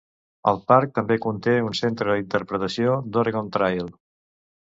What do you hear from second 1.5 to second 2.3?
un centre